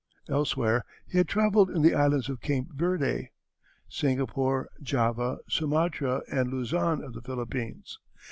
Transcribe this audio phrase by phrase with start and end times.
[0.27, 3.29] Elsewhere he had travelled in the islands of Cape Verde,
[3.87, 7.99] Singapore, Java, Sumatra, and Luzon of the Philippines.